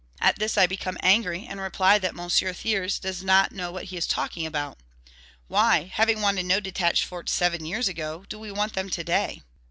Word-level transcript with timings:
At 0.19 0.39
this 0.39 0.57
I 0.57 0.65
become 0.65 0.97
angry, 1.03 1.45
and 1.47 1.61
reply 1.61 1.99
that 1.99 2.17
M. 2.17 2.27
Thiers 2.27 2.97
does 2.97 3.23
not 3.23 3.51
know 3.51 3.71
what 3.71 3.83
he 3.83 3.97
is 3.97 4.07
talking 4.07 4.47
about. 4.47 4.79
Why, 5.47 5.91
having 5.93 6.21
wanted 6.21 6.47
no 6.47 6.59
detached 6.59 7.03
forts 7.05 7.31
seven 7.31 7.65
years 7.67 7.87
ago, 7.87 8.25
do 8.27 8.39
we 8.39 8.51
want 8.51 8.73
them 8.73 8.89
to 8.89 9.03
day? 9.03 9.43